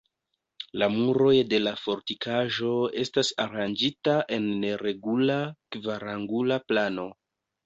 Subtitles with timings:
[0.83, 2.71] La muroj de la fortikaĵo
[3.03, 5.37] estas aranĝitaj en neregula
[5.77, 7.09] kvarangula plano.